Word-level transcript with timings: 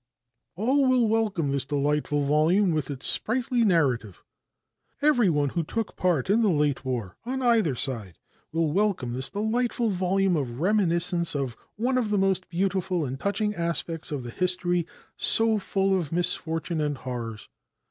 All 0.55 0.87
Will 0.89 1.07
"Welcome 1.07 1.51
This 1.51 1.63
Delightful 1.63 2.23
Volume 2.23 2.71
With 2.71 2.89
Its 2.89 3.05
Sprightly 3.05 3.63
Narrative." 3.63 4.23
Everyone 4.99 5.49
who 5.49 5.61
took 5.61 5.95
part 5.95 6.27
in 6.27 6.41
the 6.41 6.49
late 6.49 6.83
war, 6.83 7.17
on 7.23 7.43
either 7.43 7.75
side, 7.75 8.17
will 8.51 8.71
welcome 8.73 9.13
this 9.13 9.29
delightful 9.29 9.91
volume 9.91 10.35
of 10.35 10.59
reminiscence 10.59 11.35
of 11.35 11.55
one 11.75 11.99
of 11.99 12.09
the 12.09 12.17
most 12.17 12.49
beautiful 12.49 13.05
and 13.05 13.19
touching 13.19 13.53
aspects 13.53 14.11
of 14.11 14.23
that 14.23 14.39
history 14.39 14.87
so 15.17 15.59
full 15.59 15.95
of 15.95 16.11
misfortune 16.11 16.81
and 16.81 16.97
horrors. 16.97 17.47